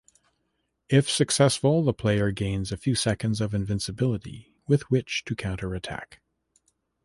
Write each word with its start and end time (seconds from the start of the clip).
If 0.89 1.07
successful, 1.07 1.83
the 1.83 1.93
player 1.93 2.31
gains 2.31 2.71
a 2.71 2.77
few 2.77 2.95
seconds 2.95 3.39
of 3.39 3.53
invincibility 3.53 4.51
with 4.67 4.89
which 4.89 5.23
to 5.25 5.35
counter-attack. 5.35 6.21